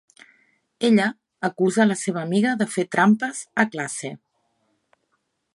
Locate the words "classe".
3.77-4.15